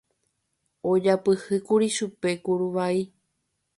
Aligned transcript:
ojapyhýkuri 0.91 1.87
chupe 1.95 2.29
kuruvai 2.43 2.99